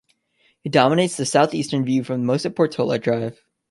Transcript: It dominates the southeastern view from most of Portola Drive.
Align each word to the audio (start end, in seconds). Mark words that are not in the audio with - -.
It 0.63 0.71
dominates 0.71 1.15
the 1.15 1.27
southeastern 1.27 1.85
view 1.85 2.03
from 2.03 2.25
most 2.25 2.43
of 2.45 2.55
Portola 2.55 2.97
Drive. 2.97 3.39